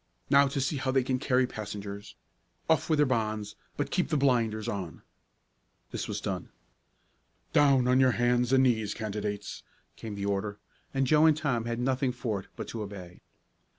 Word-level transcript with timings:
"Now 0.31 0.47
to 0.47 0.59
see 0.59 0.77
how 0.77 0.89
they 0.89 1.03
can 1.03 1.19
carry 1.19 1.45
passengers. 1.45 2.15
Off 2.67 2.89
with 2.89 2.97
their 2.97 3.05
bonds, 3.05 3.55
but 3.77 3.91
keep 3.91 4.09
the 4.09 4.17
blinders 4.17 4.67
on." 4.67 5.03
This 5.91 6.07
was 6.07 6.19
done. 6.19 6.49
"Down 7.53 7.87
on 7.87 7.99
your 7.99 8.13
hands 8.13 8.51
and 8.51 8.63
knees, 8.63 8.95
candidates," 8.95 9.61
came 9.97 10.15
the 10.15 10.25
order, 10.25 10.57
and 10.91 11.05
Joe 11.05 11.27
and 11.27 11.37
Tom 11.37 11.65
had 11.65 11.79
nothing 11.79 12.11
for 12.11 12.39
it 12.39 12.47
but 12.55 12.67
to 12.69 12.81
obey. 12.81 13.21